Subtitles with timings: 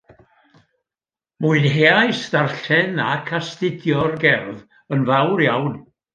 [1.45, 5.81] Mwynheais ddarllen ac astudio'r gerdd yn fawr iawn